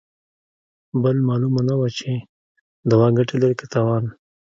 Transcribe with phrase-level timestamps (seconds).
[1.03, 2.11] بل مالومه نه وه چې
[2.91, 4.05] دوا ګته لري که تاوان.